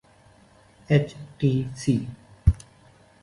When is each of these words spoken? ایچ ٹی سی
ایچ 0.89 1.07
ٹی 1.37 1.51
سی 1.79 1.95